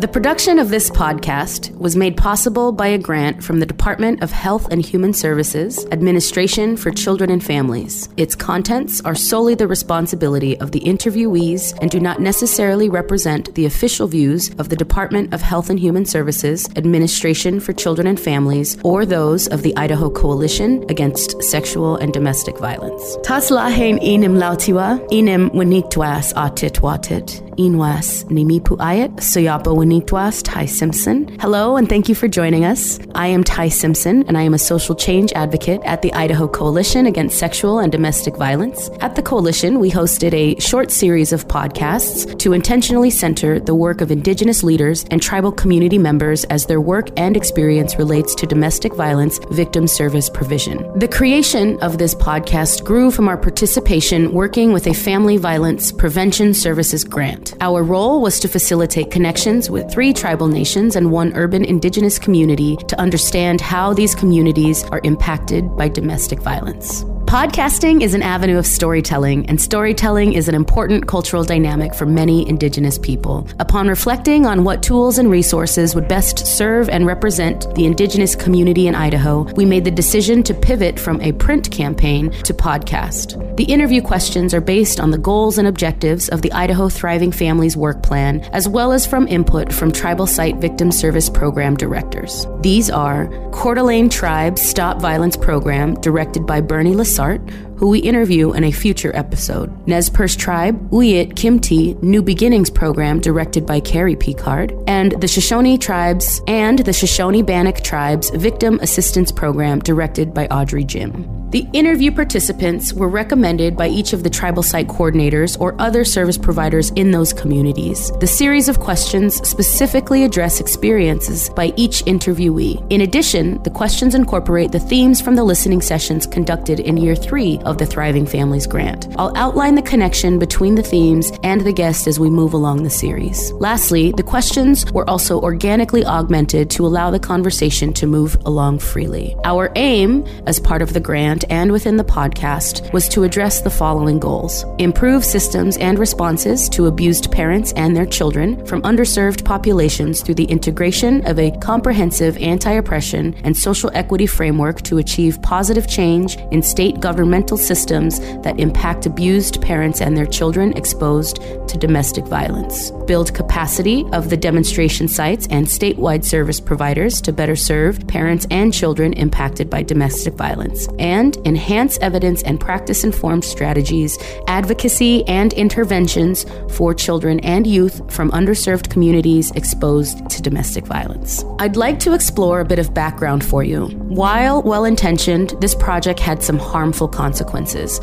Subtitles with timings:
[0.00, 4.30] The production of this podcast was made possible by a grant from the Department of
[4.30, 8.08] Health and Human Services, Administration for Children and Families.
[8.16, 13.66] Its contents are solely the responsibility of the interviewees and do not necessarily represent the
[13.66, 18.78] official views of the Department of Health and Human Services, Administration for Children and Families,
[18.82, 23.18] or those of the Idaho Coalition Against Sexual and Domestic Violence.
[23.22, 31.26] Tas lahen inim lautiwa, inim winiktuas atit watit, inwas nimipu ayat, soyapa winiktuas Tai Simpson.
[31.40, 32.98] Hello, and thank you for joining us.
[33.14, 37.06] I am Tai Simpson, and I am a social change advocate at the Idaho Coalition
[37.06, 38.90] Against Sexual and Domestic Violence.
[39.00, 44.00] At the Coalition, we hosted a short series of podcasts to intentionally center the work
[44.00, 48.94] of Indigenous leaders and tribal community members as their work and experience relates to domestic
[48.94, 50.86] violence victim service provision.
[50.98, 56.54] The creation of this podcast grew from our participation working with a family violence prevention
[56.54, 57.39] services grant.
[57.60, 62.76] Our role was to facilitate connections with three tribal nations and one urban indigenous community
[62.88, 67.04] to understand how these communities are impacted by domestic violence.
[67.30, 72.48] Podcasting is an avenue of storytelling, and storytelling is an important cultural dynamic for many
[72.48, 73.46] Indigenous people.
[73.60, 78.88] Upon reflecting on what tools and resources would best serve and represent the Indigenous community
[78.88, 83.56] in Idaho, we made the decision to pivot from a print campaign to podcast.
[83.56, 87.76] The interview questions are based on the goals and objectives of the Idaho Thriving Families
[87.76, 92.48] Work Plan, as well as from input from Tribal Site Victim Service Program directors.
[92.60, 98.52] These are Coeur d'Alene Tribe Stop Violence Program, directed by Bernie LaSarte, who we interview
[98.52, 99.72] in a future episode.
[99.88, 105.78] Nez Perce Tribe, Uyit Kimti New Beginnings Program, directed by Carrie Picard, and the Shoshone
[105.78, 111.40] Tribes and the Shoshone Bannock Tribes Victim Assistance Program, directed by Audrey Jim.
[111.50, 116.38] The interview participants were recommended by each of the tribal site coordinators or other service
[116.38, 118.12] providers in those communities.
[118.20, 122.86] The series of questions specifically address experiences by each interviewee.
[122.90, 127.58] In addition, the questions incorporate the themes from the listening sessions conducted in year three
[127.70, 129.06] of the Thriving Families Grant.
[129.16, 132.90] I'll outline the connection between the themes and the guest as we move along the
[132.90, 133.52] series.
[133.52, 139.36] Lastly, the questions were also organically augmented to allow the conversation to move along freely.
[139.44, 143.70] Our aim, as part of the grant, and within the podcast was to address the
[143.70, 150.22] following goals improve systems and responses to abused parents and their children from underserved populations
[150.22, 155.88] through the integration of a comprehensive anti oppression and social equity framework to achieve positive
[155.88, 161.36] change in state governmental systems that impact abused parents and their children exposed
[161.68, 167.56] to domestic violence, build capacity of the demonstration sites and statewide service providers to better
[167.56, 174.18] serve parents and children impacted by domestic violence, and enhance evidence and practice informed strategies,
[174.46, 181.44] advocacy, and interventions for children and youth from underserved communities exposed to domestic violence.
[181.58, 183.88] I'd like to explore a bit of background for you.
[184.08, 187.49] While well intentioned, this project had some harmful consequences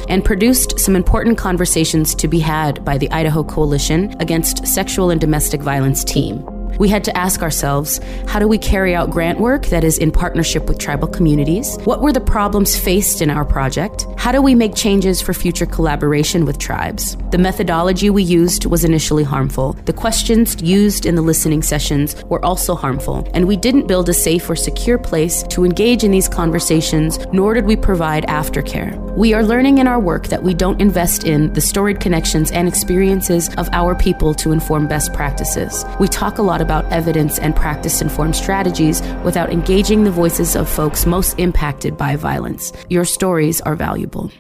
[0.10, 5.22] and produced some important conversations to be had by the Idaho Coalition Against Sexual and
[5.22, 9.66] Domestic Violence team we had to ask ourselves how do we carry out grant work
[9.68, 11.78] that is in partnership with tribal communities?
[11.86, 14.06] What were the problems faced in our project?
[14.18, 17.16] How do we make changes for future collaboration with tribes?
[17.32, 19.74] The methodology we used was initially harmful.
[19.86, 24.14] The questions used in the listening sessions were also harmful, and we didn't build a
[24.14, 28.96] safe or secure place to engage in these conversations, nor did we provide aftercare.
[29.16, 32.68] We are learning in our work that we don't invest in the storied connections and
[32.68, 35.84] experiences of our people to inform best practices.
[36.00, 40.70] We talk a lot about evidence and practice informed strategies without engaging the voices of
[40.70, 42.74] folks most impacted by violence.
[42.90, 44.32] Your stories are valuable.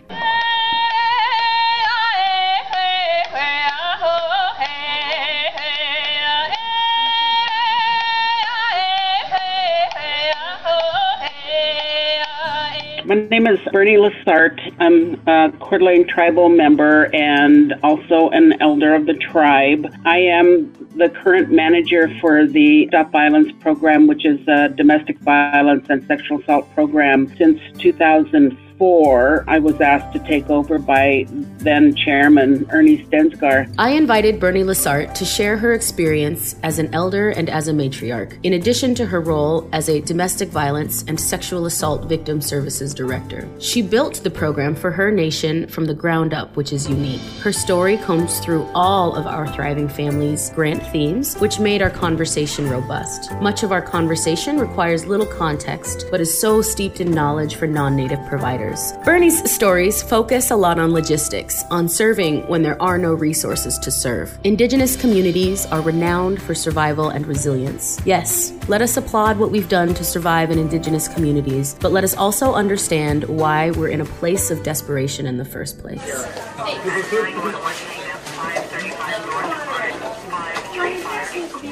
[13.29, 14.73] Name is Bernie LaSarte.
[14.79, 19.85] I'm a Coeur d'Alene tribal member and also an elder of the tribe.
[20.05, 25.87] I am the current manager for the Stop Violence program, which is a domestic violence
[25.89, 31.95] and sexual assault program since 2004 four, I was asked to take over by then
[31.95, 33.73] Chairman Ernie Stensgar.
[33.77, 38.37] I invited Bernie LaSarte to share her experience as an elder and as a matriarch,
[38.43, 43.49] in addition to her role as a domestic violence and sexual assault victim services director.
[43.59, 47.21] She built the program for her nation from the ground up, which is unique.
[47.41, 52.69] Her story combs through all of our Thriving Families grant themes, which made our conversation
[52.69, 53.31] robust.
[53.41, 57.95] Much of our conversation requires little context, but is so steeped in knowledge for non
[57.95, 58.66] native providers
[59.05, 63.91] Bernie's stories focus a lot on logistics, on serving when there are no resources to
[63.91, 64.37] serve.
[64.43, 67.99] Indigenous communities are renowned for survival and resilience.
[68.05, 72.15] Yes, let us applaud what we've done to survive in Indigenous communities, but let us
[72.15, 76.01] also understand why we're in a place of desperation in the first place.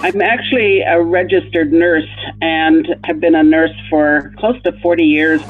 [0.06, 2.08] I'm actually a registered nurse
[2.40, 5.42] and have been a nurse for close to 40 years.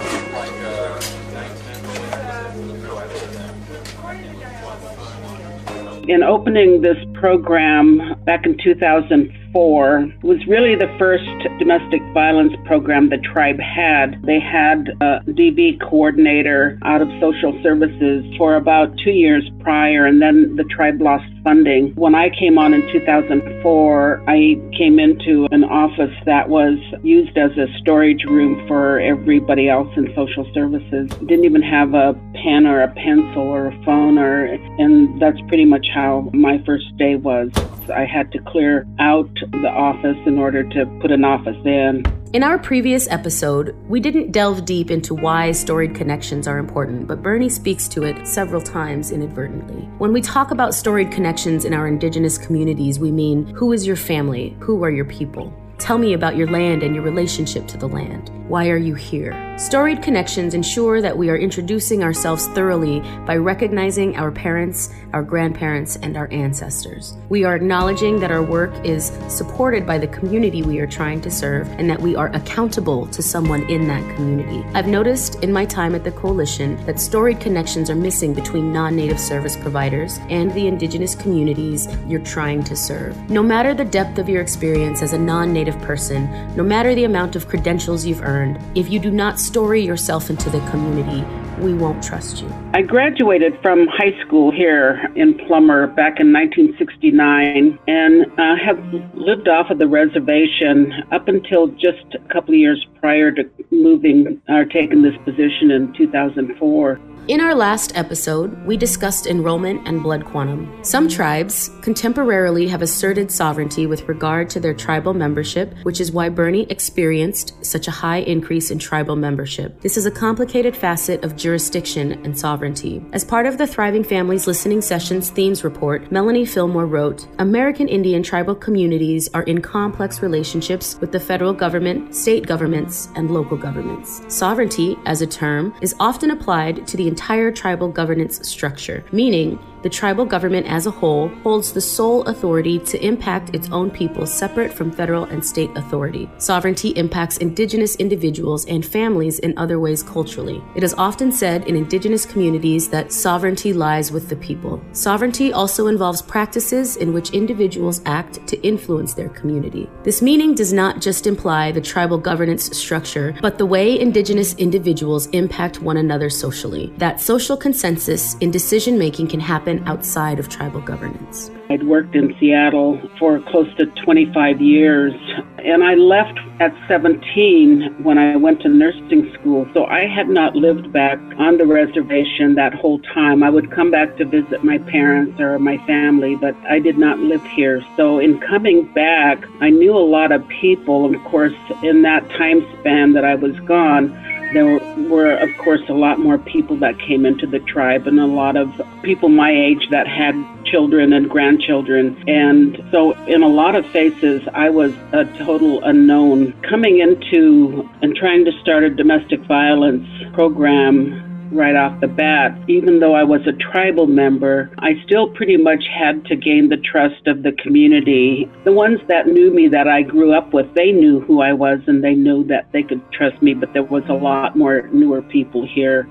[6.07, 11.25] In opening this program back in 2004, was really the first
[11.57, 14.22] domestic violence program the tribe had.
[14.24, 20.22] They had a DV coordinator out of social services for about two years prior, and
[20.22, 21.94] then the tribe lost funding.
[21.95, 27.51] When I came on in 2004, I came into an office that was used as
[27.51, 31.07] a storage room for everybody else in social services.
[31.27, 34.45] Didn't even have a pen or a pencil or a phone or
[34.80, 37.51] and that's pretty much how my first day was.
[37.94, 42.03] I had to clear out the office in order to put an office in.
[42.36, 47.24] In our previous episode, we didn't delve deep into why storied connections are important, but
[47.24, 49.84] Bernie speaks to it several times inadvertently.
[50.00, 53.96] When we talk about storied connections in our Indigenous communities, we mean who is your
[53.96, 54.58] family?
[54.60, 55.54] Who are your people?
[55.77, 58.31] Tell me about your land and your relationship to the land.
[58.48, 59.33] Why are you here?
[59.57, 65.95] Storied connections ensure that we are introducing ourselves thoroughly by recognizing our parents, our grandparents,
[65.95, 67.18] and our ancestors.
[67.30, 71.31] We are acknowledging that our work is supported by the community we are trying to
[71.31, 74.63] serve and that we are accountable to someone in that community.
[74.75, 78.95] I've noticed in my time at the Coalition that storied connections are missing between non
[78.95, 83.18] native service providers and the Indigenous communities you're trying to serve.
[83.30, 87.06] No matter the depth of your experience as a non native person, no matter the
[87.06, 88.60] amount of credentials you've earned.
[88.76, 91.26] If you do not story yourself into the community,
[91.60, 92.54] we won't trust you.
[92.74, 98.80] I graduated from high school here in Plummer back in 1969 and uh, have
[99.14, 104.42] lived off of the reservation up until just a couple of years prior to moving
[104.50, 107.00] or taking this position in 2004.
[107.27, 110.72] In our last episode, we discussed enrollment and blood quantum.
[110.83, 116.30] Some tribes contemporarily have asserted sovereignty with regard to their tribal membership, which is why
[116.30, 119.81] Bernie experienced such a high increase in tribal membership.
[119.81, 123.04] This is a complicated facet of jurisdiction and sovereignty.
[123.12, 128.21] As part of the Thriving Families Listening Sessions Themes Report, Melanie Fillmore wrote American Indian
[128.21, 134.21] tribal communities are in complex relationships with the federal government, state governments, and local governments.
[134.28, 139.90] Sovereignty, as a term, is often applied to the entire tribal governance structure, meaning the
[139.92, 144.74] tribal government as a whole holds the sole authority to impact its own people separate
[144.74, 146.28] from federal and state authority.
[146.40, 150.60] Sovereignty impacts indigenous individuals and families in other ways culturally.
[150.76, 154.84] It is often said in indigenous communities that sovereignty lies with the people.
[154.92, 159.88] Sovereignty also involves practices in which individuals act to influence their community.
[160.02, 165.28] This meaning does not just imply the tribal governance structure, but the way indigenous individuals
[165.28, 166.92] impact one another socially.
[166.98, 171.51] That social consensus in decision making can happen outside of tribal governance.
[171.69, 175.13] I'd worked in Seattle for close to 25 years,
[175.57, 179.68] and I left at 17 when I went to nursing school.
[179.74, 183.42] So I had not lived back on the reservation that whole time.
[183.42, 187.18] I would come back to visit my parents or my family, but I did not
[187.19, 187.81] live here.
[187.97, 191.14] So in coming back, I knew a lot of people.
[191.14, 194.14] Of course, in that time span that I was gone,
[194.54, 198.25] there were, of course, a lot more people that came into the tribe and a
[198.25, 198.69] lot of
[199.04, 200.35] people my age that had
[200.66, 202.23] children and grandchildren.
[202.28, 206.54] And so, in a lot of faces, I was a total unknown.
[206.69, 211.25] Coming into and trying to start a domestic violence program
[211.56, 212.57] right off the bat.
[212.68, 216.78] Even though I was a tribal member, I still pretty much had to gain the
[216.78, 218.50] trust of the community.
[218.64, 221.80] The ones that knew me that I grew up with, they knew who I was
[221.88, 225.21] and they knew that they could trust me, but there was a lot more newer
[225.21, 226.07] people here.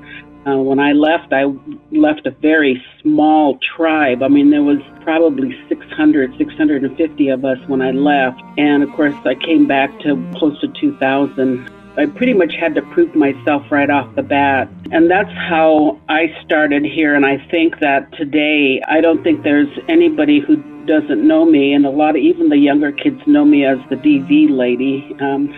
[0.47, 1.45] Uh, when I left, I
[1.91, 4.23] left a very small tribe.
[4.23, 8.43] I mean, there was probably 600, 650 of us when I left.
[8.59, 12.83] And of course, I came back to close to 2,000 I pretty much had to
[12.83, 14.69] prove myself right off the bat.
[14.91, 17.15] And that's how I started here.
[17.15, 21.73] And I think that today, I don't think there's anybody who doesn't know me.
[21.73, 25.15] And a lot of even the younger kids know me as the DV lady.
[25.21, 25.49] Um,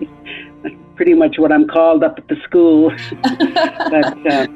[0.98, 2.90] pretty much what I'm called up at the school.
[3.22, 4.46] but uh,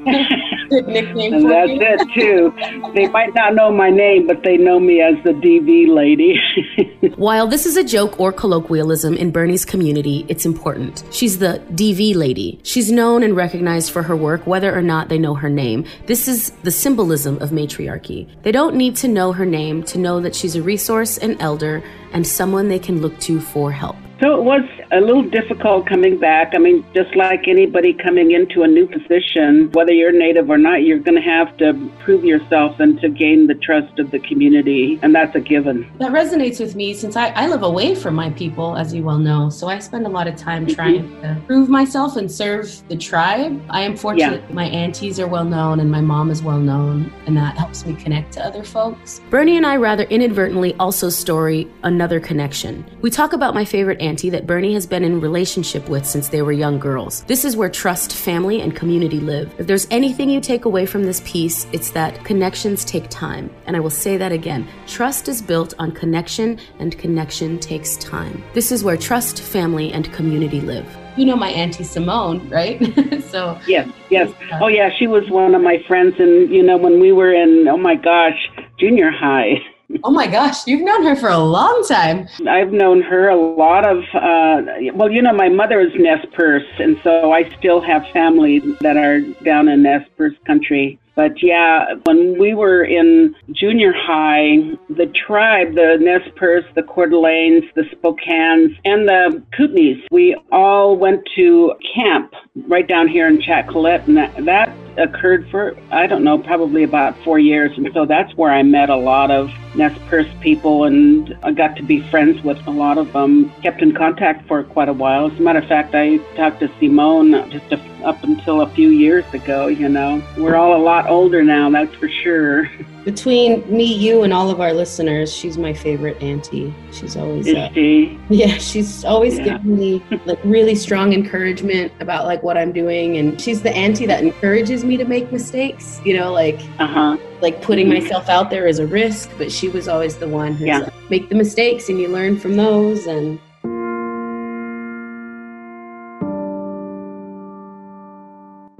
[0.69, 1.79] Good nickname and that's you.
[1.81, 2.91] it too.
[2.93, 6.37] They might not know my name, but they know me as the DV lady.
[7.15, 11.05] While this is a joke or colloquialism in Bernie's community, it's important.
[11.11, 12.59] She's the DV lady.
[12.63, 15.85] She's known and recognized for her work, whether or not they know her name.
[16.07, 18.27] This is the symbolism of matriarchy.
[18.41, 21.81] They don't need to know her name to know that she's a resource, an elder,
[22.11, 23.95] and someone they can look to for help.
[24.23, 24.61] So it was
[24.93, 26.53] a little difficult coming back.
[26.55, 30.83] I mean, just like anybody coming into a new position, whether you're native or not,
[30.83, 31.73] you're going to have to
[32.05, 35.91] prove yourself and to gain the trust of the community, and that's a given.
[35.99, 39.19] That resonates with me since I, I live away from my people, as you well
[39.19, 39.49] know.
[39.49, 40.73] So I spend a lot of time mm-hmm.
[40.73, 43.61] trying to prove myself and serve the tribe.
[43.69, 47.35] I am fortunate my aunties are well known and my mom is well known, and
[47.35, 49.19] that helps me connect to other folks.
[49.29, 52.85] Bernie and I rather inadvertently also story another connection.
[53.01, 56.43] We talk about my favorite auntie that Bernie has been in relationship with since they
[56.43, 57.23] were young girls.
[57.23, 59.51] This is where trust, family, and community live.
[59.57, 63.49] If there's anything you take away from this piece, it's that connections take time.
[63.65, 64.67] And I will say that again.
[64.85, 68.43] Trust is built on connection, and connection takes time.
[68.53, 70.85] This is where trust, family, and community live.
[71.17, 72.79] You know my auntie Simone, right?
[73.31, 74.31] so Yes, yes.
[74.61, 77.67] Oh, yeah, she was one of my friends, and you know, when we were in,
[77.67, 78.37] oh my gosh,
[78.77, 79.55] junior high.
[80.03, 82.27] Oh my gosh, you've known her for a long time.
[82.47, 84.61] I've known her a lot of, uh,
[84.93, 88.97] well, you know, my mother is Nez Perce, and so I still have family that
[88.97, 90.99] are down in Nez Perce country.
[91.15, 94.57] But yeah, when we were in junior high,
[94.89, 100.97] the tribe, the Nez Perce, the Coeur d'Alenes, the Spokanes, and the Kootenais, we all
[100.97, 102.33] went to camp
[102.67, 107.17] right down here in Chatcolet, and that, that occurred for, I don't know, probably about
[107.23, 107.71] four years.
[107.77, 111.75] And so that's where I met a lot of Nez Perce people, and I got
[111.77, 113.51] to be friends with a lot of them.
[113.61, 115.31] Kept in contact for quite a while.
[115.31, 118.89] As a matter of fact, I talked to Simone just a, up until a few
[118.89, 119.67] years ago.
[119.67, 122.69] You know, we're all a lot older now, that's for sure.
[123.05, 126.73] Between me, you, and all of our listeners, she's my favorite auntie.
[126.91, 128.17] She's always uh, she?
[128.29, 129.57] Yeah, she's always Yeah.
[129.57, 134.05] giving me like really strong encouragement about like what I'm doing and she's the auntie
[134.05, 137.17] that encourages me to make mistakes, you know, like Uh huh.
[137.41, 138.01] like putting Mhm.
[138.03, 140.79] myself out there is a risk, but she was always the one who's Yeah.
[140.79, 143.37] like, make the mistakes and you learn from those and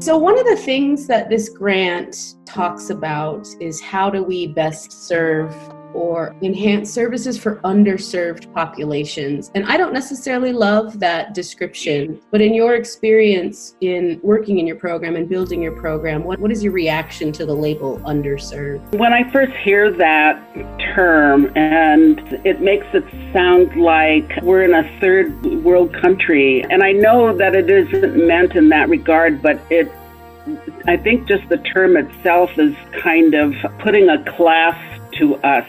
[0.04, 4.92] So, one of the things that this grant talks about is how do we best
[5.08, 5.56] serve
[5.94, 9.52] or enhance services for underserved populations.
[9.56, 14.76] And I don't necessarily love that description, but in your experience in working in your
[14.76, 18.98] program and building your program, what, what is your reaction to the label underserved?
[18.98, 20.42] When I first hear that
[20.96, 26.92] term, and it makes it sound like we're in a third world country, and I
[26.92, 29.92] know that it isn't meant in that regard, but it
[30.86, 34.78] I think just the term itself is kind of putting a class
[35.14, 35.66] to us,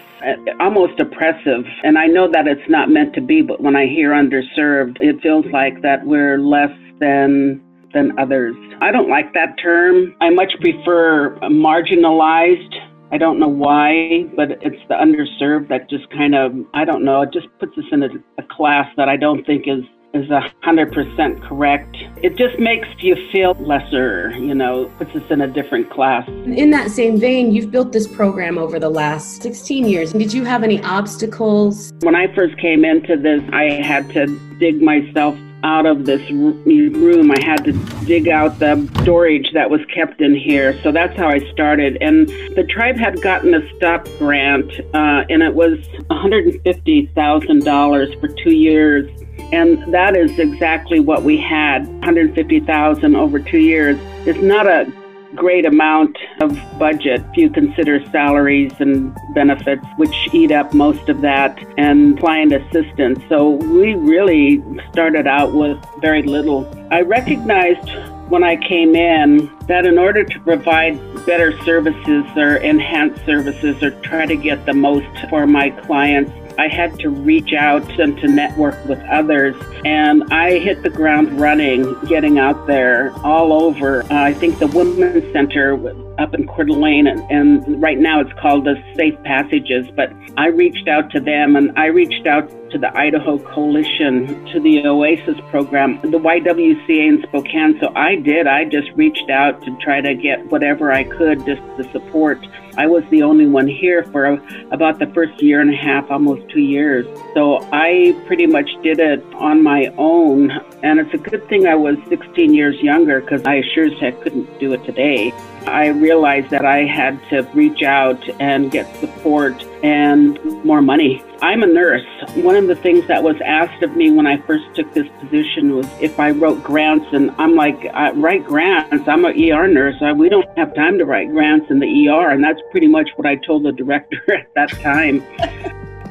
[0.61, 1.65] almost oppressive.
[1.83, 5.21] And I know that it's not meant to be, but when I hear underserved, it
[5.23, 7.63] feels like that we're less than
[7.93, 8.57] than others.
[8.81, 10.17] I don't like that term.
[10.21, 12.75] I much prefer marginalized.
[13.13, 17.23] I don't know why, but it's the underserved that just kind of, I don't know,
[17.23, 20.41] it just puts us in a, a class that I don't think is is a
[20.63, 21.97] hundred percent correct.
[22.23, 26.27] It just makes you feel lesser, you know, puts us in a different class.
[26.29, 30.13] In that same vein, you've built this program over the last 16 years.
[30.13, 31.93] Did you have any obstacles?
[32.01, 34.27] When I first came into this, I had to
[34.59, 37.31] dig myself out of this room.
[37.31, 37.73] I had to
[38.05, 40.79] dig out the storage that was kept in here.
[40.83, 41.97] So that's how I started.
[42.03, 45.79] And the tribe had gotten a stop grant, uh, and it was
[46.11, 49.09] $150,000 for two years.
[49.53, 51.87] And that is exactly what we had.
[51.87, 54.91] 150,000 over 2 years It's not a
[55.35, 61.21] great amount of budget if you consider salaries and benefits which eat up most of
[61.21, 63.19] that and client assistance.
[63.29, 66.67] So we really started out with very little.
[66.91, 67.87] I recognized
[68.31, 73.91] when I came in that in order to provide better services or enhance services or
[74.01, 78.29] try to get the most for my clients, I had to reach out and to
[78.29, 79.57] network with others.
[79.85, 84.03] And I hit the ground running, getting out there all over.
[84.05, 85.75] Uh, I think the Women's Center
[86.19, 89.87] up in Coeur d'Alene, and, and right now it's called the Safe Passages.
[89.95, 94.61] But I reached out to them, and I reached out to the Idaho Coalition, to
[94.61, 97.79] the OASIS program, the YWCA in Spokane.
[97.81, 98.47] So I did.
[98.47, 102.45] I just reached out to try to get whatever I could just to support.
[102.77, 104.41] I was the only one here for
[104.73, 107.07] about the first year and a half, almost two years.
[107.35, 110.51] So I pretty much did it on my own.
[110.83, 114.21] And it's a good thing I was 16 years younger because I sure as heck
[114.23, 115.33] couldn't do it today.
[115.67, 121.23] I realized that I had to reach out and get support and more money.
[121.41, 122.07] I'm a nurse.
[122.37, 125.77] One of the things that was asked of me when I first took this position
[125.77, 129.09] was if I wrote grants, and I'm like, I write grants.
[129.09, 129.97] I'm an ER nurse.
[130.01, 133.11] I, we don't have time to write grants in the ER, and that's pretty much
[133.17, 135.23] what I told the director at that time.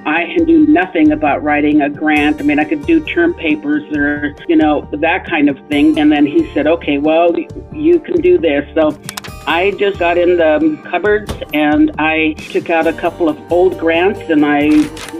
[0.06, 2.42] I knew nothing about writing a grant.
[2.42, 5.98] I mean, I could do term papers or, you know, that kind of thing.
[5.98, 7.34] And then he said, okay, well,
[7.72, 8.68] you can do this.
[8.76, 8.92] So
[9.46, 14.22] I just got in the cupboards and I took out a couple of old grants
[14.30, 14.70] and I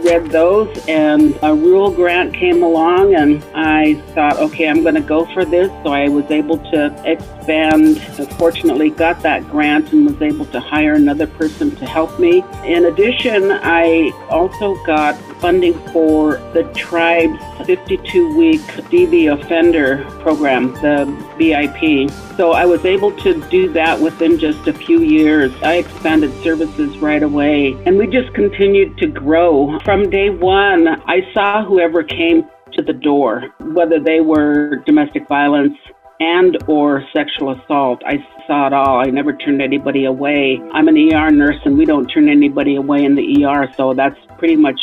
[0.02, 5.00] read those and a rural grant came along and I thought, okay, I'm going to
[5.00, 5.68] go for this.
[5.82, 8.00] So I was able to expand.
[8.38, 12.42] Fortunately, got that grant and was able to hire another person to help me.
[12.64, 21.04] In addition, I also got funding for the tribe's 52 week DV offender program, the
[21.38, 22.10] BIP.
[22.38, 25.52] So I was able to do that within just a few years.
[25.62, 29.78] I expanded services right away and we just continued to grow.
[29.80, 35.76] From day one, I saw whoever came to the door, whether they were domestic violence
[36.20, 38.02] and or sexual assault.
[38.06, 39.00] I saw it all.
[39.00, 40.60] I never turned anybody away.
[40.72, 44.18] I'm an ER nurse and we don't turn anybody away in the ER, so that's
[44.44, 44.78] pretty much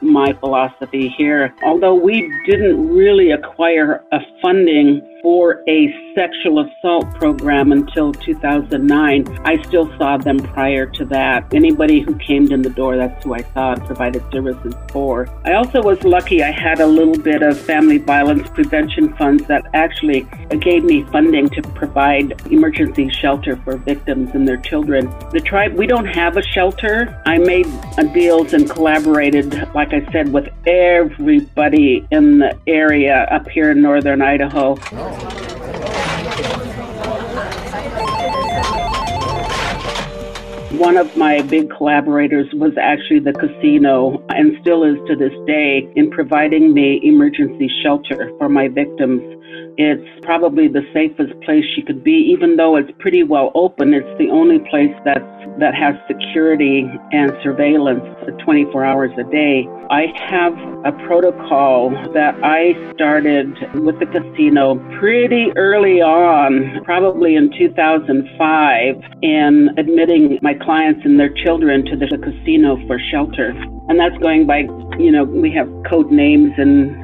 [0.00, 1.52] my philosophy here.
[1.64, 9.38] Although we didn't really acquire a funding for a sexual assault program until 2009.
[9.44, 11.52] I still saw them prior to that.
[11.54, 15.28] Anybody who came in the door, that's who I saw and provided services for.
[15.44, 19.66] I also was lucky I had a little bit of family violence prevention funds that
[19.74, 20.26] actually
[20.60, 25.12] gave me funding to provide emergency shelter for victims and their children.
[25.32, 27.20] The tribe, we don't have a shelter.
[27.26, 27.66] I made
[28.12, 34.22] deals and collaborated, like I said, with everybody in the area up here in northern
[34.22, 34.76] Idaho.
[40.80, 45.86] One of my big collaborators was actually the casino and still is to this day
[45.94, 49.20] in providing me emergency shelter for my victims.
[49.76, 53.94] It's probably the safest place she could be, even though it's pretty well open.
[53.94, 55.24] It's the only place that's
[55.58, 58.04] that has security and surveillance
[58.44, 59.66] 24 hours a day.
[59.90, 67.50] I have a protocol that I started with the casino pretty early on, probably in
[67.58, 73.50] 2005, in admitting my clients and their children to the casino for shelter.
[73.88, 74.60] And that's going by,
[74.98, 76.94] you know, we have code names and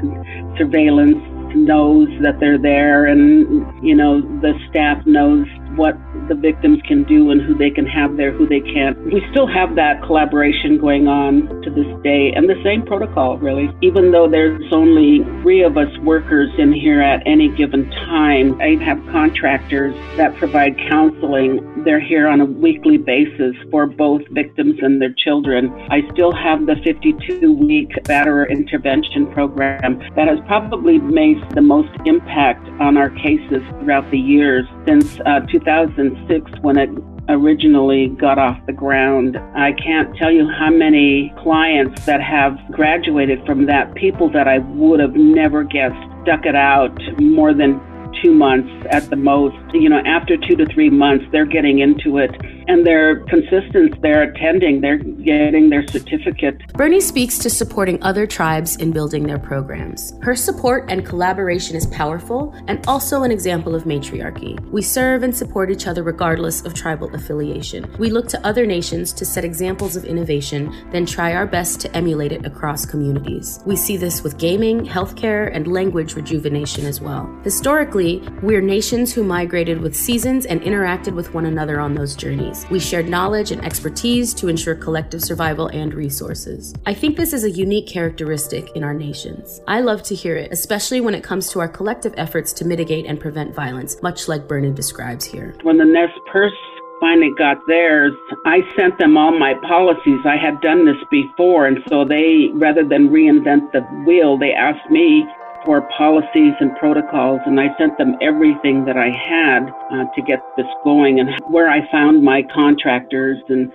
[0.57, 1.23] surveillance
[1.55, 5.97] knows that they're there and you know the staff knows what
[6.29, 8.99] the victims can do and who they can have there, who they can't.
[9.13, 13.71] We still have that collaboration going on to this day and the same protocol, really.
[13.83, 18.83] Even though there's only three of us workers in here at any given time, I
[18.85, 21.85] have contractors that provide counseling.
[21.85, 25.71] They're here on a weekly basis for both victims and their children.
[25.91, 31.91] I still have the 52 week batterer intervention program that has probably made the most
[32.05, 36.89] impact on our cases throughout the years since uh, 2006 when it
[37.29, 39.37] originally got off the ground.
[39.57, 44.59] I can't tell you how many clients that have graduated from that, people that I
[44.59, 47.81] would have never guessed stuck it out more than
[48.23, 49.57] two months at the most.
[49.75, 52.31] You know, after two to three months, they're getting into it
[52.69, 56.61] and they're consistent, they're attending, they're getting their certificate.
[56.73, 60.13] Bernie speaks to supporting other tribes in building their programs.
[60.23, 64.59] Her support and collaboration is powerful and also an example of matriarchy.
[64.73, 67.95] We serve and support each other regardless of tribal affiliation.
[67.99, 71.97] We look to other nations to set examples of innovation, then try our best to
[71.97, 73.61] emulate it across communities.
[73.65, 77.33] We see this with gaming, healthcare, and language rejuvenation as well.
[77.45, 78.06] Historically,
[78.43, 82.65] we're nations who migrated with seasons and interacted with one another on those journeys.
[82.71, 86.75] We shared knowledge and expertise to ensure collective survival and resources.
[86.87, 89.61] I think this is a unique characteristic in our nations.
[89.67, 93.07] I love to hear it, especially when it comes to our collective efforts to mitigate
[93.07, 95.55] and prevent violence, much like Bernie describes here.
[95.63, 96.53] When the Nez Perce
[97.01, 98.13] finally got theirs,
[98.47, 100.21] I sent them all my policies.
[100.25, 104.91] I had done this before, and so they, rather than reinvent the wheel, they asked
[104.91, 105.27] me
[105.67, 110.39] for policies and protocols, and I sent them everything that I had uh, to get
[110.57, 113.71] this going and where I found my contractors and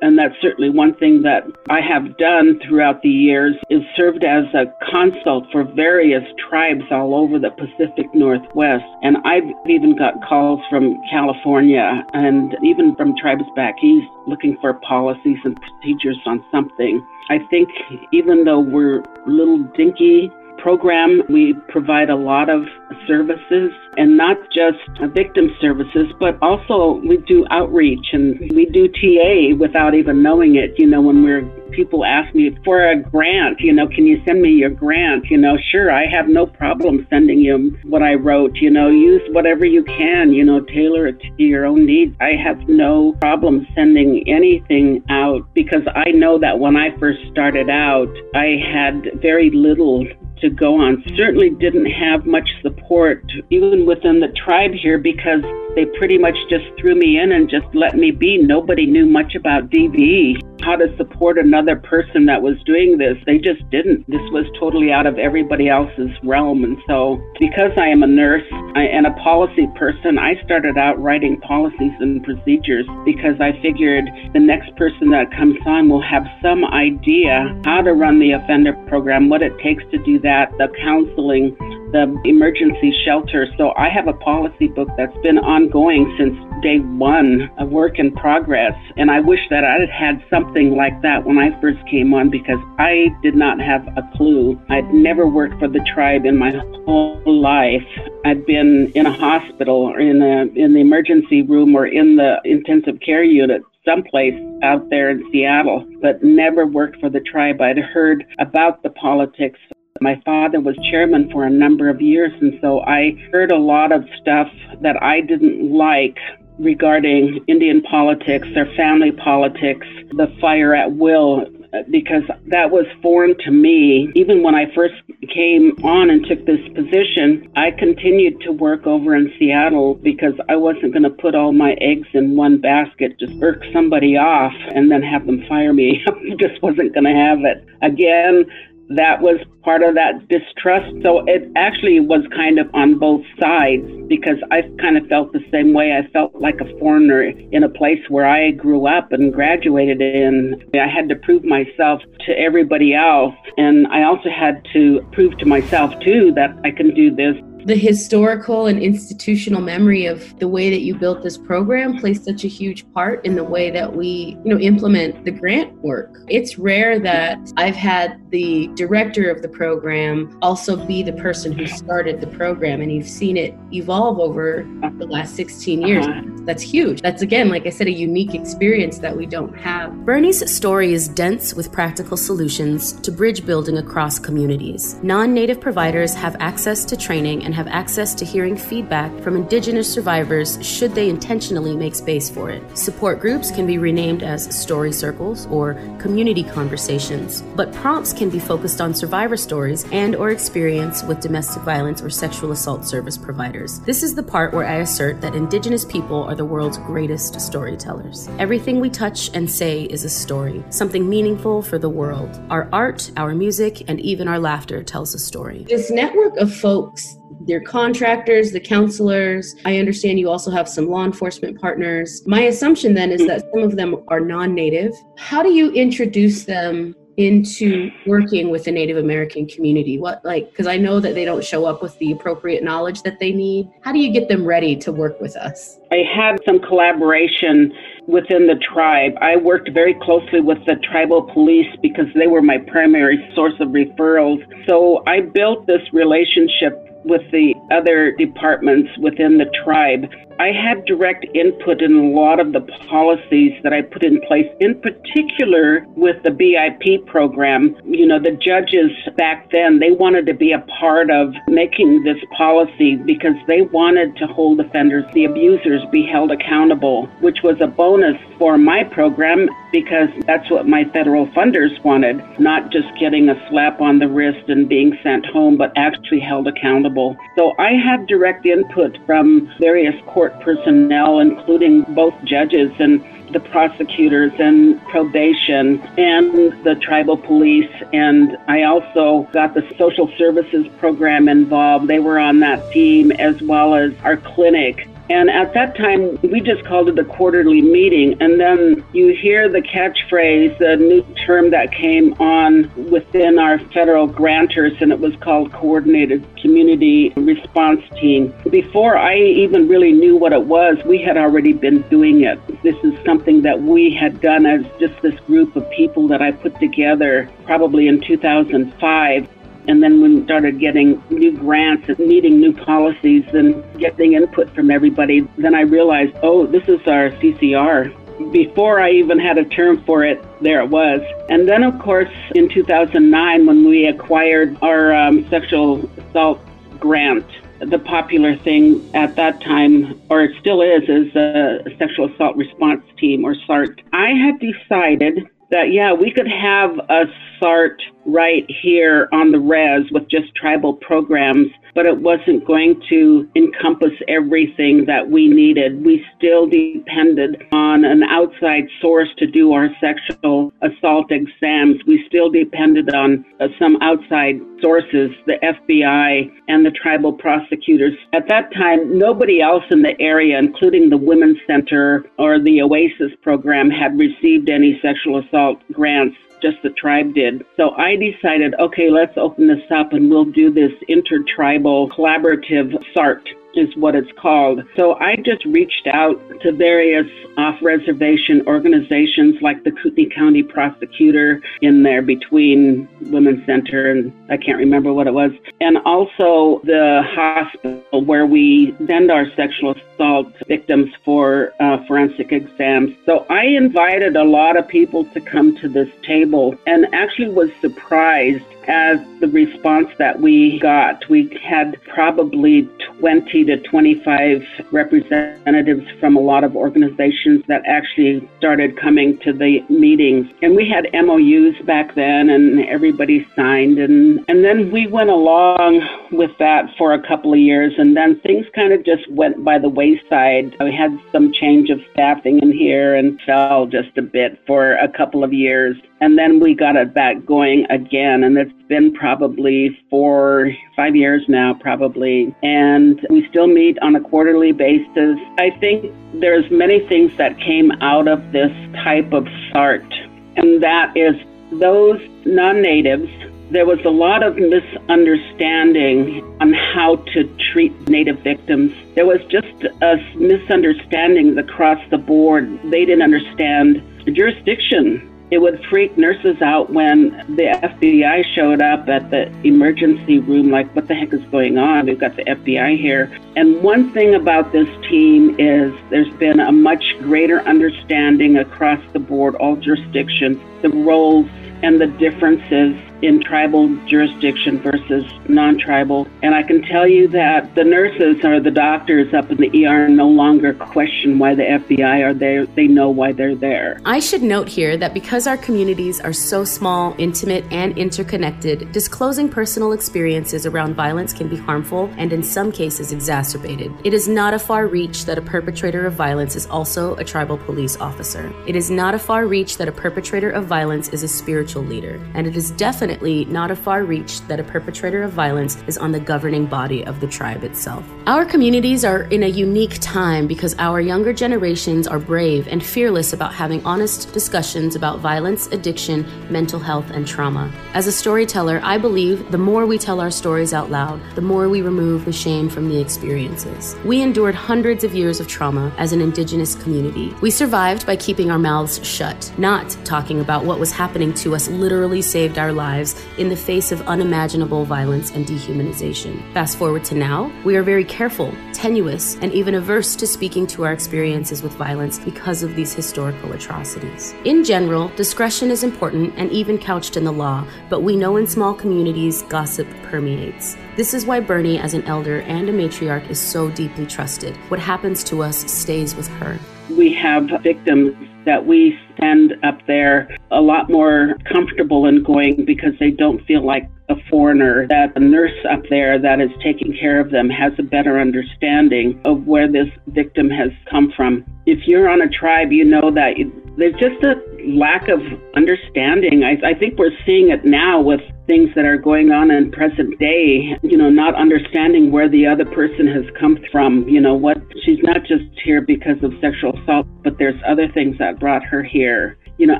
[0.00, 4.44] and that's certainly one thing that I have done throughout the years is served as
[4.54, 8.84] a consult for various tribes all over the Pacific Northwest.
[9.02, 14.74] And I've even got calls from California and even from tribes back east looking for
[14.74, 17.04] policies and procedures on something.
[17.28, 17.68] I think
[18.12, 20.30] even though we're little dinky
[20.62, 22.62] program, we provide a lot of
[23.06, 28.86] services and not just uh, victim services, but also we do outreach and we do
[28.88, 30.78] TA without even knowing it.
[30.78, 34.40] You know, when we're people ask me for a grant, you know, can you send
[34.40, 35.24] me your grant?
[35.30, 38.56] You know, sure, I have no problem sending you what I wrote.
[38.56, 42.14] You know, use whatever you can, you know, tailor it to your own needs.
[42.20, 47.68] I have no problem sending anything out because I know that when I first started
[47.68, 50.06] out, I had very little
[50.40, 51.02] to go on.
[51.16, 55.42] Certainly didn't have much support, even within the tribe here, because
[55.74, 58.38] they pretty much just threw me in and just let me be.
[58.38, 63.16] Nobody knew much about DV, how to support another person that was doing this.
[63.24, 64.08] They just didn't.
[64.08, 66.64] This was totally out of everybody else's realm.
[66.64, 71.40] And so, because I am a nurse and a policy person, I started out writing
[71.40, 76.64] policies and procedures because I figured the next person that comes on will have some
[76.66, 81.56] idea how to run the offender program, what it takes to do that, the counseling,
[81.92, 83.46] the emergency shelter.
[83.58, 88.12] So I have a policy book that's been ongoing since day one, a work in
[88.12, 88.74] progress.
[88.96, 92.30] And I wish that I had had something like that when I first came on
[92.30, 94.60] because I did not have a clue.
[94.70, 96.52] I'd never worked for the tribe in my
[96.86, 97.86] whole life.
[98.24, 102.40] I'd been in a hospital or in a in the emergency room or in the
[102.44, 107.60] intensive care unit someplace out there in Seattle, but never worked for the tribe.
[107.60, 109.58] I'd heard about the politics
[110.02, 113.92] my father was chairman for a number of years, and so I heard a lot
[113.92, 114.48] of stuff
[114.82, 116.18] that I didn't like
[116.58, 121.46] regarding Indian politics, their family politics, the fire at will,
[121.90, 124.12] because that was foreign to me.
[124.14, 124.94] Even when I first
[125.32, 130.56] came on and took this position, I continued to work over in Seattle because I
[130.56, 134.90] wasn't going to put all my eggs in one basket, just irk somebody off and
[134.90, 136.04] then have them fire me.
[136.08, 137.64] I just wasn't going to have it.
[137.80, 138.44] Again,
[138.90, 140.94] that was part of that distrust.
[141.02, 145.44] So it actually was kind of on both sides because I kind of felt the
[145.50, 145.96] same way.
[145.96, 150.62] I felt like a foreigner in a place where I grew up and graduated in.
[150.74, 153.34] I had to prove myself to everybody else.
[153.56, 157.76] And I also had to prove to myself, too, that I can do this the
[157.76, 162.48] historical and institutional memory of the way that you built this program plays such a
[162.48, 166.18] huge part in the way that we you know implement the grant work.
[166.28, 171.66] It's rare that i've had the director of the program also be the person who
[171.66, 174.66] started the program and you've seen it evolve over
[174.98, 176.06] the last 16 years.
[176.06, 176.22] Uh-huh.
[176.44, 177.00] that's huge.
[177.00, 180.04] That's again like i said a unique experience that we don't have.
[180.04, 184.96] Bernie's story is dense with practical solutions to bridge building across communities.
[185.02, 189.92] Non-native providers have access to training and and have access to hearing feedback from Indigenous
[189.92, 192.62] survivors should they intentionally make space for it.
[192.78, 198.38] Support groups can be renamed as story circles or community conversations, but prompts can be
[198.38, 203.80] focused on survivor stories and or experience with domestic violence or sexual assault service providers.
[203.80, 208.30] This is the part where I assert that Indigenous people are the world's greatest storytellers.
[208.38, 212.40] Everything we touch and say is a story, something meaningful for the world.
[212.48, 215.66] Our art, our music, and even our laughter tells a story.
[215.68, 219.54] This network of folks their contractors, the counselors.
[219.64, 222.22] I understand you also have some law enforcement partners.
[222.26, 224.92] My assumption then is that some of them are non native.
[225.16, 229.98] How do you introduce them into working with the Native American community?
[229.98, 233.18] What, like, because I know that they don't show up with the appropriate knowledge that
[233.20, 233.70] they need.
[233.82, 235.78] How do you get them ready to work with us?
[235.90, 237.72] I had some collaboration
[238.06, 239.12] within the tribe.
[239.20, 243.68] I worked very closely with the tribal police because they were my primary source of
[243.68, 244.42] referrals.
[244.66, 250.06] So I built this relationship with the other departments within the tribe.
[250.38, 254.46] I had direct input in a lot of the policies that I put in place,
[254.60, 257.76] in particular with the BIP program.
[257.84, 262.18] You know, the judges back then, they wanted to be a part of making this
[262.36, 267.66] policy because they wanted to hold offenders, the abusers, be held accountable, which was a
[267.66, 273.48] bonus for my program because that's what my federal funders wanted, not just getting a
[273.48, 277.16] slap on the wrist and being sent home, but actually held accountable.
[277.36, 284.30] So I had direct input from various court personnel, including both judges, and the prosecutors
[284.38, 287.70] and probation and the tribal police.
[287.92, 291.88] And I also got the social services program involved.
[291.88, 294.86] They were on that team as well as our clinic.
[295.10, 298.16] And at that time, we just called it a quarterly meeting.
[298.20, 304.08] And then you hear the catchphrase, the new term that came on within our federal
[304.08, 308.34] grantors, and it was called Coordinated Community Response Team.
[308.50, 312.40] Before I even really knew what it was, we had already been doing it.
[312.62, 316.32] This is something that we had done as just this group of people that I
[316.32, 319.28] put together probably in 2005.
[319.68, 324.54] And then when we started getting new grants and needing new policies and getting input
[324.54, 328.32] from everybody, then I realized, oh, this is our CCR.
[328.32, 331.00] Before I even had a term for it, there it was.
[331.28, 336.40] And then, of course, in 2009, when we acquired our um, sexual assault
[336.78, 337.26] grant,
[337.60, 342.82] the popular thing at that time, or it still is, is a sexual assault response
[342.98, 343.80] team or SART.
[343.92, 347.04] I had decided that, yeah, we could have a
[347.38, 353.28] SART right here on the res with just tribal programs, but it wasn't going to
[353.36, 355.84] encompass everything that we needed.
[355.84, 361.76] We still depended on an outside source to do our sexual assault exams.
[361.86, 367.94] We still depended on uh, some outside sources, the FBI and the tribal prosecutors.
[368.12, 373.12] At that time, nobody else in the area, including the Women's Center or the OASIS
[373.22, 377.44] program, had received any sexual assault grants just the tribe did.
[377.56, 383.28] So I decided, okay, let's open this up and we'll do this intertribal collaborative SART
[383.54, 384.62] is what it's called.
[384.76, 391.40] So I just reached out to various off reservation organizations like the Kootenai County Prosecutor
[391.60, 397.02] in there between Women's Center and I can't remember what it was, and also the
[397.04, 402.92] hospital where we send our sexual assault victims for uh, forensic exams.
[403.06, 407.50] So I invited a lot of people to come to this table and actually was
[407.60, 411.08] surprised as the response that we got.
[411.08, 418.78] We had probably 20 to 25 representatives from a lot of organizations that actually started
[418.80, 420.26] coming to the meetings.
[420.42, 425.86] And we had MOUs back then and everybody signed and and then we went along
[426.12, 429.58] with that for a couple of years and then things kind of just went by
[429.58, 430.54] the wayside.
[430.60, 434.88] We had some change of staffing in here and fell just a bit for a
[434.88, 435.76] couple of years.
[436.00, 438.24] And then we got it back going again.
[438.24, 442.34] And it's been probably four, five years now, probably.
[442.42, 445.18] And we still meet on a quarterly basis.
[445.38, 445.90] I think
[446.20, 448.52] there's many things that came out of this
[448.84, 449.90] type of SART.
[450.36, 451.16] And that is
[451.58, 453.10] those non natives
[453.50, 458.72] there was a lot of misunderstanding on how to treat Native victims.
[458.94, 459.46] There was just
[459.82, 462.48] a misunderstanding across the board.
[462.70, 468.86] They didn't understand the jurisdiction it would freak nurses out when the FBI showed up
[468.86, 471.86] at the emergency room, like, what the heck is going on?
[471.86, 473.10] We've got the FBI here.
[473.34, 478.98] And one thing about this team is there's been a much greater understanding across the
[478.98, 481.26] board, all jurisdictions, the roles
[481.62, 486.06] and the differences in tribal jurisdiction versus non tribal.
[486.22, 489.88] And I can tell you that the nurses or the doctors up in the ER
[489.88, 492.46] no longer question why the FBI are there.
[492.46, 493.80] They know why they're there.
[493.84, 499.28] I should note here that because our communities are so small, intimate, and interconnected, disclosing
[499.28, 503.72] personal experiences around violence can be harmful and in some cases exacerbated.
[503.84, 507.36] It is not a far reach that a perpetrator of violence is also a tribal
[507.36, 508.32] police officer.
[508.46, 512.00] It is not a far reach that a perpetrator of violence is a spiritual leader.
[512.14, 515.78] And it is definitely definitely not a far reach that a perpetrator of violence is
[515.78, 517.82] on the governing body of the tribe itself.
[518.06, 523.14] Our communities are in a unique time because our younger generations are brave and fearless
[523.14, 527.50] about having honest discussions about violence, addiction, mental health, and trauma.
[527.72, 531.48] As a storyteller, I believe the more we tell our stories out loud, the more
[531.48, 533.74] we remove the shame from the experiences.
[533.86, 537.14] We endured hundreds of years of trauma as an indigenous community.
[537.22, 541.48] We survived by keeping our mouths shut, not talking about what was happening to us
[541.48, 546.20] literally saved our lives lives in the face of unimaginable violence and dehumanization.
[546.32, 550.64] Fast forward to now, we are very careful, tenuous, and even averse to speaking to
[550.64, 554.14] our experiences with violence because of these historical atrocities.
[554.24, 558.26] In general, discretion is important and even couched in the law, but we know in
[558.26, 560.56] small communities gossip permeates.
[560.76, 564.36] This is why Bernie, as an elder and a matriarch, is so deeply trusted.
[564.48, 566.38] What happens to us stays with her.
[566.70, 572.72] We have victims that we send up there a lot more comfortable in going because
[572.78, 577.00] they don't feel like a foreigner, that a nurse up there that is taking care
[577.00, 581.24] of them has a better understanding of where this victim has come from.
[581.46, 583.14] If you're on a tribe, you know that
[583.58, 584.14] there's just a
[584.46, 585.00] lack of
[585.36, 586.24] understanding.
[586.24, 589.98] I, I think we're seeing it now with things that are going on in present
[589.98, 594.38] day, you know, not understanding where the other person has come from, you know, what
[594.64, 598.62] she's not just here because of sexual assault, but there's other things that brought her
[598.62, 599.18] here.
[599.42, 599.58] You know,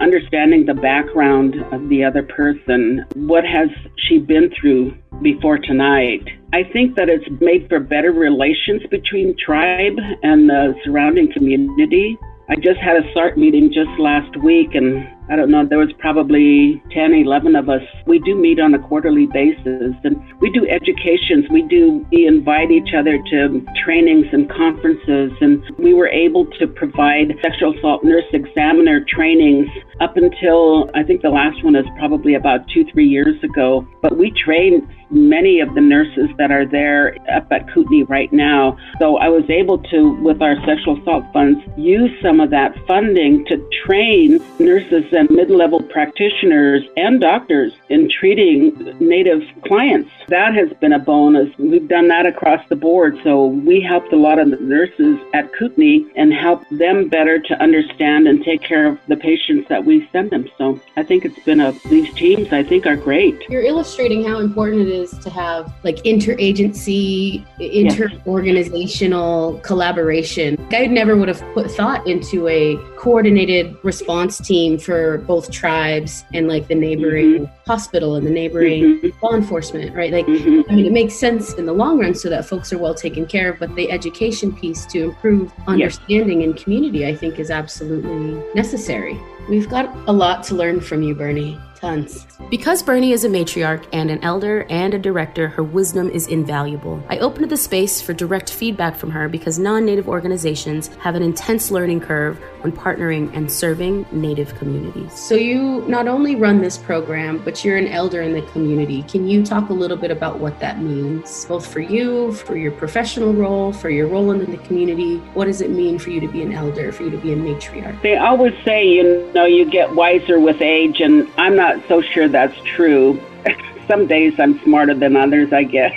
[0.00, 3.04] understanding the background of the other person.
[3.16, 3.68] What has
[4.06, 6.22] she been through before tonight?
[6.52, 12.16] I think that it's made for better relations between tribe and the surrounding community.
[12.48, 15.92] I just had a SART meeting just last week, and I don't know, there was
[15.98, 17.82] probably 10, 11 of us.
[18.06, 21.46] We do meet on a quarterly basis, and we do educations.
[21.50, 26.66] We do, we invite each other to trainings and conferences, and we were able to
[26.66, 29.68] provide sexual assault nurse examiner trainings
[30.00, 33.86] up until I think the last one is probably about two, three years ago.
[34.02, 38.76] But we trained many of the nurses that are there up at Kootenai right now.
[38.98, 43.44] So I was able to, with our sexual assault funds, use some of that funding
[43.46, 50.10] to train nurses mid level practitioners and doctors in treating Native clients.
[50.28, 51.56] That has been a bonus.
[51.58, 53.18] We've done that across the board.
[53.22, 57.62] So we helped a lot of the nurses at Kootenai and helped them better to
[57.62, 60.48] understand and take care of the patients that we send them.
[60.58, 63.42] So I think it's been a, these teams I think are great.
[63.48, 70.66] You're illustrating how important it is to have like interagency, inter-organizational collaboration.
[70.72, 76.48] I never would have put thought into a coordinated response team for both tribes and
[76.48, 77.70] like the neighboring mm-hmm.
[77.70, 79.24] hospital and the neighboring mm-hmm.
[79.24, 80.12] law enforcement, right?
[80.12, 80.70] Like, mm-hmm.
[80.70, 83.26] I mean, it makes sense in the long run so that folks are well taken
[83.26, 88.42] care of, but the education piece to improve understanding and community, I think, is absolutely
[88.54, 89.20] necessary.
[89.48, 91.58] We've got a lot to learn from you, Bernie.
[91.82, 92.24] Tons.
[92.48, 97.02] Because Bernie is a matriarch and an elder and a director, her wisdom is invaluable.
[97.08, 101.22] I opened the space for direct feedback from her because non native organizations have an
[101.22, 105.12] intense learning curve when partnering and serving native communities.
[105.12, 109.02] So, you not only run this program, but you're an elder in the community.
[109.02, 112.70] Can you talk a little bit about what that means, both for you, for your
[112.70, 115.16] professional role, for your role in the community?
[115.34, 117.36] What does it mean for you to be an elder, for you to be a
[117.36, 118.00] matriarch?
[118.02, 122.02] They always say, you know, you get wiser with age, and I'm not not so
[122.02, 123.20] sure that's true.
[123.88, 125.92] Some days I'm smarter than others, I guess.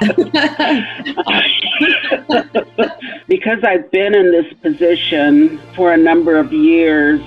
[3.28, 7.20] because I've been in this position for a number of years,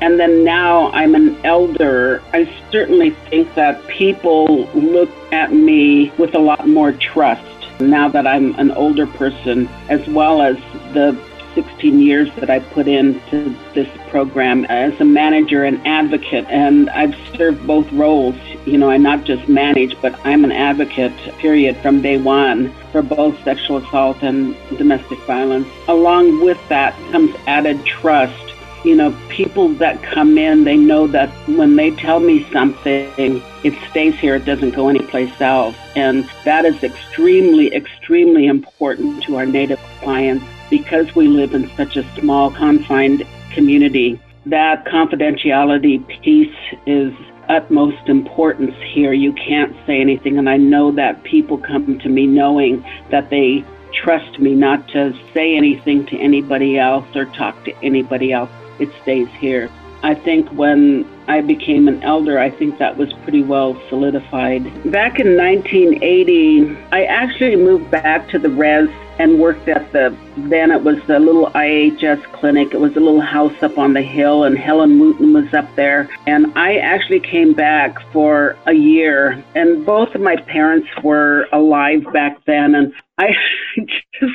[0.00, 6.34] and then now I'm an elder, I certainly think that people look at me with
[6.34, 7.42] a lot more trust
[7.80, 10.56] now that I'm an older person, as well as
[10.92, 11.18] the
[11.54, 17.14] 16 years that I put into this program as a manager and advocate, and I've
[17.36, 18.36] served both roles.
[18.64, 23.02] You know, I not just manage, but I'm an advocate, period, from day one for
[23.02, 25.68] both sexual assault and domestic violence.
[25.88, 28.44] Along with that comes added trust.
[28.84, 33.90] You know, people that come in, they know that when they tell me something, it
[33.90, 35.76] stays here, it doesn't go anyplace else.
[35.96, 41.96] And that is extremely, extremely important to our Native clients because we live in such
[41.96, 46.54] a small, confined community, that confidentiality piece
[46.86, 47.12] is
[47.48, 49.12] utmost importance here.
[49.12, 53.64] You can't say anything, and I know that people come to me knowing that they
[53.92, 58.50] trust me not to say anything to anybody else or talk to anybody else.
[58.78, 59.70] It stays here.
[60.02, 64.64] I think when I became an elder, I think that was pretty well solidified.
[64.90, 68.88] Back in 1980, I actually moved back to the res
[69.18, 72.72] and worked at the then it was the little IHS clinic.
[72.72, 76.08] It was a little house up on the hill, and Helen Wooten was up there.
[76.26, 82.04] And I actually came back for a year, and both of my parents were alive
[82.12, 82.76] back then.
[82.76, 83.30] And I
[83.76, 84.32] just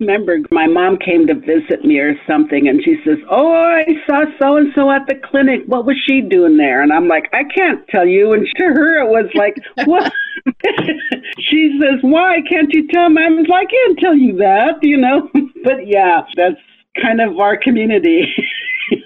[0.00, 4.24] remember my mom came to visit me or something, and she says, "Oh, I saw
[4.40, 5.62] so and so at the clinic.
[5.66, 8.98] What was she doing there?" And I'm like, "I can't tell you." And to her,
[9.04, 10.12] it was like, "What?"
[11.38, 14.82] she says, "Why can't you tell me?" I was like, "I can't tell you that,"
[14.82, 15.28] you know.
[15.64, 16.60] but yeah, that's
[17.00, 18.34] kind of our community.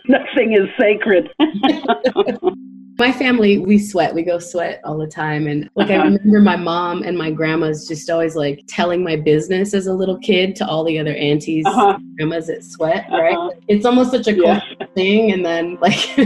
[0.08, 1.30] Nothing is sacred.
[2.98, 4.14] My family, we sweat.
[4.14, 5.46] We go sweat all the time.
[5.46, 6.00] And like uh-huh.
[6.00, 9.92] I remember my mom and my grandma's just always like telling my business as a
[9.92, 11.98] little kid to all the other aunties, uh-huh.
[12.16, 13.22] grandmas at sweat, uh-huh.
[13.22, 13.58] right?
[13.68, 14.86] It's almost such a cool yeah.
[14.94, 15.32] thing.
[15.32, 15.94] And then like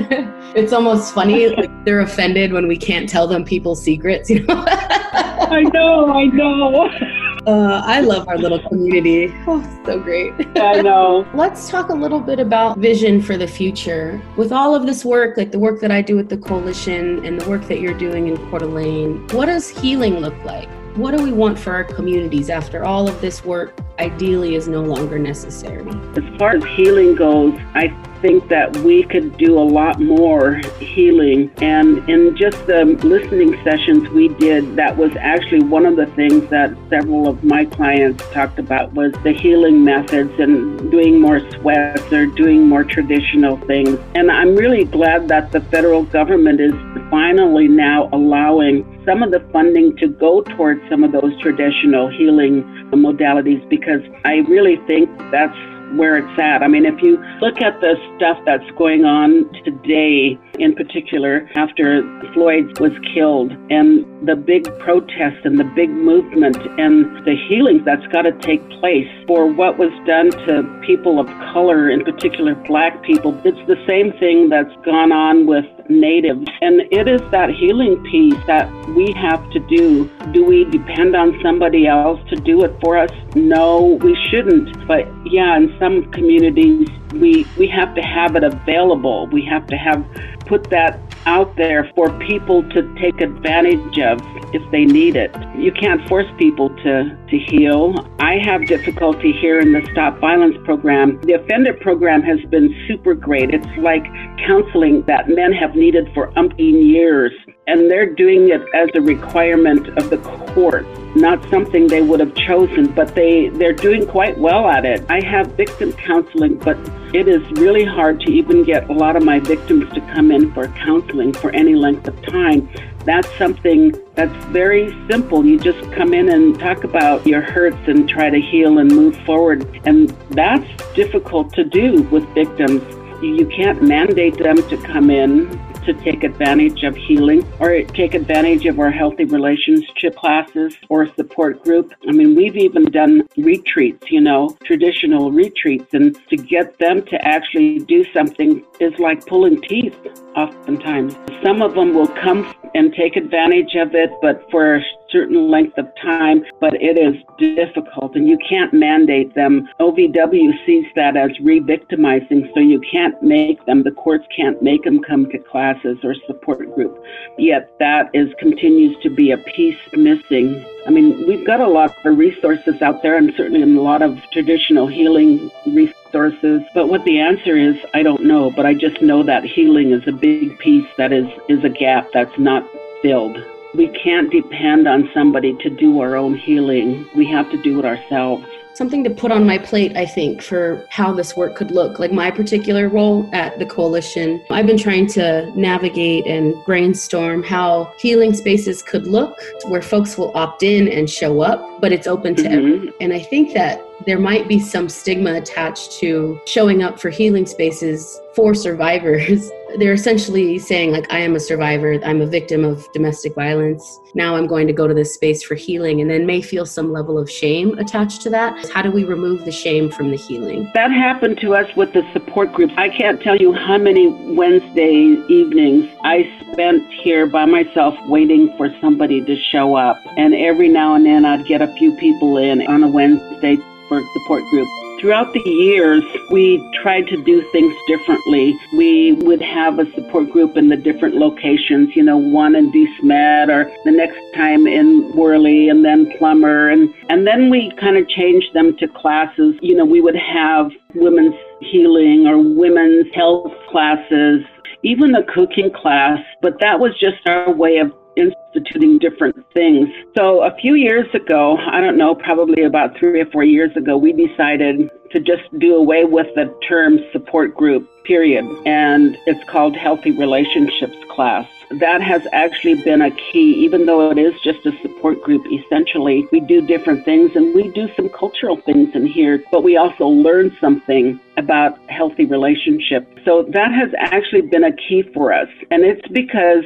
[0.55, 1.41] it's almost funny.
[1.61, 4.65] Like they're offended when we can't tell them people's secrets, you know?
[4.67, 7.17] I know, I know.
[7.47, 9.35] Uh, I love our little community.
[9.47, 10.35] Oh, so great.
[10.57, 11.27] I know.
[11.35, 14.21] Let's talk a little bit about vision for the future.
[14.37, 17.41] With all of this work, like the work that I do with the coalition and
[17.41, 20.69] the work that you're doing in Coeur d'Alene, what does healing look like?
[20.97, 24.83] What do we want for our communities after all of this work ideally is no
[24.83, 25.89] longer necessary?
[26.17, 27.89] As far as healing goes, I
[28.21, 31.51] think that we could do a lot more healing.
[31.61, 36.49] And in just the listening sessions we did, that was actually one of the things
[36.51, 42.13] that several of my clients talked about was the healing methods and doing more sweats
[42.13, 43.99] or doing more traditional things.
[44.15, 46.75] And I'm really glad that the federal government is
[47.11, 52.63] finally now allowing some of the funding to go towards some of those traditional healing
[52.93, 55.57] modalities because I really think that's
[55.97, 56.63] where it's at.
[56.63, 62.03] I mean, if you look at the stuff that's going on today, in particular, after
[62.33, 68.07] Floyd was killed, and the big protest and the big movement and the healing that's
[68.09, 73.03] got to take place for what was done to people of color, in particular black
[73.03, 76.47] people, it's the same thing that's gone on with natives.
[76.61, 80.11] And it is that healing piece that we have to do.
[80.33, 83.11] Do we depend on somebody else to do it for us?
[83.35, 84.87] No, we shouldn't.
[84.87, 89.27] But yeah, in some communities, we, we have to have it available.
[89.33, 90.05] We have to have
[90.51, 94.19] put that out there for people to take advantage of
[94.53, 95.31] if they need it.
[95.57, 97.95] You can't force people to, to heal.
[98.19, 101.21] I have difficulty here in the Stop Violence program.
[101.21, 103.55] The offender program has been super great.
[103.55, 104.05] It's like
[104.45, 107.33] counseling that men have needed for umpteen years,
[107.71, 110.19] and they're doing it as a requirement of the
[110.55, 115.07] court, not something they would have chosen, but they, they're doing quite well at it.
[115.09, 116.77] I have victim counseling, but
[117.15, 120.53] it is really hard to even get a lot of my victims to come in
[120.53, 122.69] for counseling for any length of time.
[123.05, 125.47] That's something that's very simple.
[125.47, 129.17] You just come in and talk about your hurts and try to heal and move
[129.19, 129.81] forward.
[129.85, 132.83] And that's difficult to do with victims.
[133.23, 138.67] You can't mandate them to come in to take advantage of healing or take advantage
[138.67, 141.93] of our healthy relationship classes or support group.
[142.09, 147.25] I mean, we've even done retreats, you know, traditional retreats, and to get them to
[147.27, 149.97] actually do something is like pulling teeth
[150.37, 151.17] oftentimes.
[151.45, 155.89] Some of them will come and take advantage of it, but for certain length of
[156.03, 159.69] time, but it is difficult and you can't mandate them.
[159.81, 164.85] OVW sees that as re victimizing, so you can't make them, the courts can't make
[164.85, 167.03] them come to classes or support group.
[167.39, 170.65] Yet that is continues to be a piece missing.
[170.87, 174.19] I mean, we've got a lot of resources out there and certainly a lot of
[174.33, 179.23] traditional healing resources, but what the answer is, I don't know, but I just know
[179.23, 182.67] that healing is a big piece that is, is a gap that's not
[183.03, 183.39] filled.
[183.75, 187.09] We can't depend on somebody to do our own healing.
[187.15, 188.47] We have to do it ourselves
[188.81, 191.99] something to put on my plate, I think, for how this work could look.
[191.99, 197.93] Like my particular role at the coalition, I've been trying to navigate and brainstorm how
[197.99, 202.35] healing spaces could look where folks will opt in and show up, but it's open
[202.37, 202.55] to mm-hmm.
[202.55, 202.93] everyone.
[203.03, 207.45] And I think that there might be some stigma attached to showing up for healing
[207.45, 211.99] spaces for survivors they're essentially saying like i am a survivor.
[212.05, 214.01] I'm a victim of domestic violence.
[214.15, 216.01] Now i'm going to go to this space for healing.
[216.01, 218.71] And then may feel some level of shame attached to that.
[218.71, 220.71] How do we remove the shame from the healing?
[220.75, 222.75] That happened to us with the support groups.
[222.77, 228.69] I can't tell you how many wednesday evenings i spent here by myself waiting for
[228.81, 230.01] somebody to show up.
[230.17, 233.57] And every now and then i'd get a few people in on a wednesday
[233.89, 234.69] for support group
[235.01, 238.55] Throughout the years, we tried to do things differently.
[238.77, 243.49] We would have a support group in the different locations, you know, one in DeSmet
[243.49, 246.69] or the next time in Worley and then Plummer.
[246.69, 249.55] And, and then we kind of changed them to classes.
[249.63, 254.43] You know, we would have women's healing or women's health classes,
[254.83, 259.89] even a cooking class, but that was just our way of instituting different things.
[260.17, 263.97] So a few years ago, I don't know, probably about three or four years ago,
[263.97, 268.45] we decided to just do away with the term support group, period.
[268.67, 271.49] And it's called Healthy Relationships class.
[271.79, 275.47] That has actually been a key, even though it is just a support group.
[275.53, 279.77] Essentially, we do different things and we do some cultural things in here, but we
[279.77, 283.07] also learn something about healthy relationships.
[283.25, 285.49] So that has actually been a key for us.
[285.71, 286.65] And it's because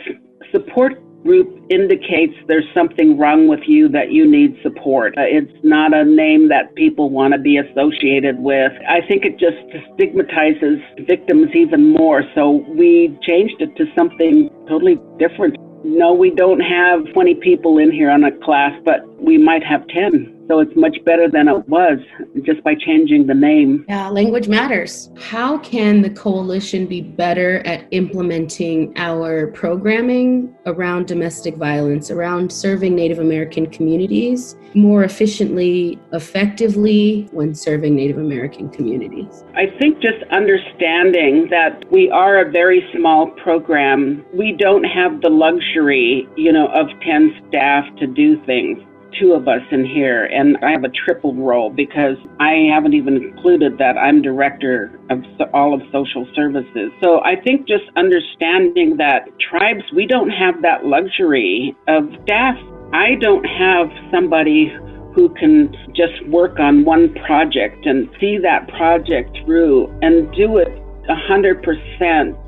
[0.50, 5.14] support group indicates there's something wrong with you that you need support.
[5.16, 8.72] Uh, it's not a name that people want to be associated with.
[8.88, 9.56] I think it just
[9.94, 12.22] stigmatizes victims even more.
[12.34, 15.56] So we changed it to something totally different.
[15.84, 19.86] No, we don't have 20 people in here on a class, but we might have
[19.88, 21.98] 10 So it's much better than it was
[22.42, 23.84] just by changing the name.
[23.88, 25.10] Yeah, language matters.
[25.18, 32.94] How can the coalition be better at implementing our programming around domestic violence, around serving
[32.94, 39.44] Native American communities more efficiently, effectively when serving Native American communities?
[39.54, 44.24] I think just understanding that we are a very small program.
[44.34, 48.78] We don't have the luxury, you know, of 10 staff to do things
[49.20, 53.16] two of us in here, and I have a triple role because I haven't even
[53.16, 56.90] included that I'm director of all of social services.
[57.02, 62.56] So I think just understanding that tribes, we don't have that luxury of staff.
[62.92, 64.72] I don't have somebody
[65.14, 70.68] who can just work on one project and see that project through and do it
[71.08, 72.43] 100%.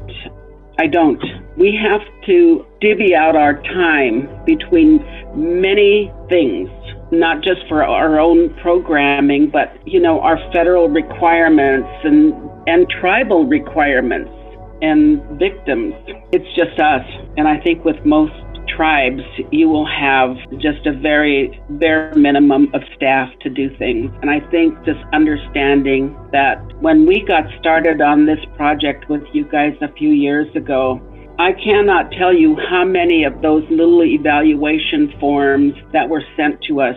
[0.78, 1.22] I don't.
[1.56, 4.98] We have to divvy out our time between
[5.34, 6.68] many things,
[7.10, 12.34] not just for our own programming, but you know, our federal requirements and
[12.66, 14.30] and tribal requirements
[14.82, 15.94] and victims.
[16.32, 17.06] It's just us.
[17.36, 18.34] And I think with most
[18.68, 24.10] tribes, you will have just a very bare minimum of staff to do things.
[24.22, 29.44] And I think just understanding that when we got started on this project with you
[29.44, 31.00] guys a few years ago,
[31.38, 36.80] I cannot tell you how many of those little evaluation forms that were sent to
[36.80, 36.96] us.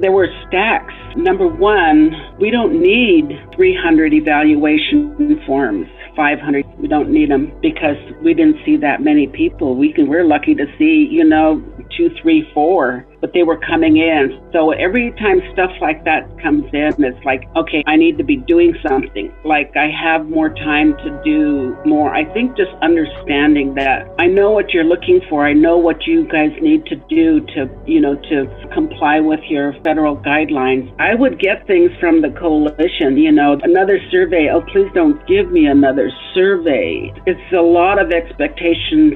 [0.00, 0.94] There were stacks.
[1.16, 5.86] Number one, we don't need 300 evaluation forms.
[6.16, 6.64] 500.
[6.78, 9.76] We don't need them because we didn't see that many people.
[9.76, 11.62] We can, we're lucky to see, you know,
[11.96, 14.40] two, three, four, but they were coming in.
[14.52, 18.36] So every time stuff like that comes in, it's like, okay, I need to be
[18.36, 19.32] doing something.
[19.44, 22.14] Like I have more time to do more.
[22.14, 25.46] I think just understanding that I know what you're looking for.
[25.46, 29.74] I know what you guys need to do to, you know, to comply with your
[29.82, 30.92] federal guidelines.
[30.98, 34.48] I would get things from the coalition, you know, another survey.
[34.52, 37.12] Oh, please don't give me another survey.
[37.26, 39.14] It's a lot of expectations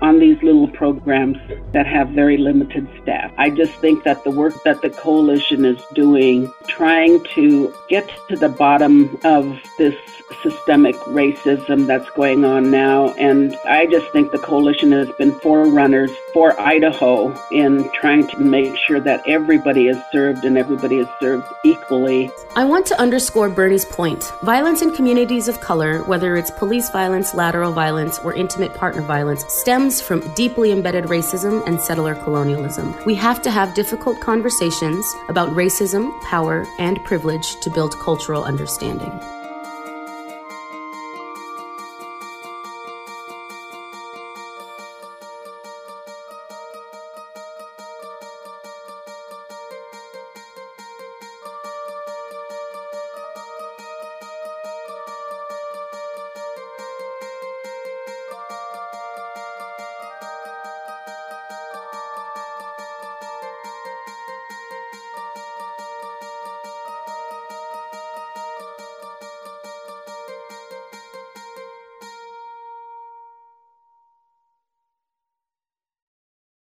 [0.00, 1.38] on these little programs
[1.72, 3.32] that have very limited staff.
[3.36, 8.36] I just think that the work that the coalition is doing, trying to get to
[8.36, 9.96] the bottom of this
[10.42, 13.12] systemic racism that's going on now.
[13.14, 18.76] And I just think the coalition has been forerunners for Idaho in trying to make
[18.76, 22.30] sure that everybody is served and everybody is served equally.
[22.54, 24.22] I want to underscore Bernie's point.
[24.42, 29.44] Violence in communities of color, whether it's police violence, lateral violence, or intimate partner violence,
[29.90, 32.94] stems from deeply embedded racism and settler colonialism.
[33.06, 39.37] We have to have difficult conversations about racism, power, and privilege to build cultural understanding.